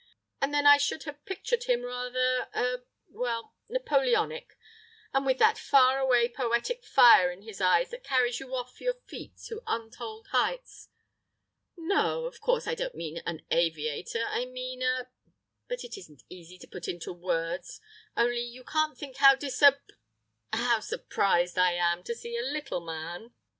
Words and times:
And 0.41 0.51
then 0.51 0.65
I 0.65 0.77
should 0.77 1.03
have 1.03 1.23
pictured 1.25 1.65
him 1.65 1.83
rather—er—well, 1.83 3.53
Napoleonic, 3.69 4.57
and 5.13 5.27
with 5.27 5.37
that 5.37 5.59
far 5.59 5.99
away 5.99 6.27
poetic 6.27 6.83
fire 6.83 7.29
in 7.29 7.43
his 7.43 7.61
eyes 7.61 7.91
that 7.91 8.03
carries 8.03 8.39
you 8.39 8.55
off 8.55 8.81
your 8.81 8.95
feet 9.05 9.37
to 9.45 9.61
untold 9.67 10.29
heights.... 10.31 10.89
"No, 11.77 12.25
of 12.25 12.39
course 12.41 12.65
I 12.65 12.73
don't 12.73 12.95
mean 12.95 13.21
an 13.27 13.45
aviator! 13.51 14.23
I 14.27 14.45
mean 14.45 14.81
a—but 14.81 15.83
it 15.83 15.99
isn't 15.99 16.23
easy 16.29 16.57
to 16.57 16.67
put 16.67 16.87
it 16.87 16.91
into 16.93 17.13
words; 17.13 17.79
only 18.17 18.41
you 18.41 18.63
can't 18.63 18.97
think 18.97 19.17
how 19.17 19.35
disap—how 19.35 20.79
surprised 20.79 21.59
I 21.59 21.73
am 21.73 22.01
to 22.05 22.15
see 22.15 22.35
a 22.35 22.41
little 22.41 22.81
man.... 22.83 23.35